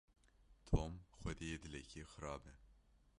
[0.69, 2.53] Tom xwediyê dilekî xirab e.